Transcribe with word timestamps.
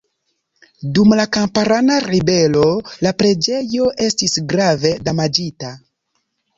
Dum 0.97 1.13
la 1.19 1.25
Kamparana 1.37 1.99
ribelo 2.07 2.65
la 3.07 3.13
preĝejo 3.23 3.93
estis 4.09 4.43
grave 4.53 4.99
damaĝita. 5.09 5.77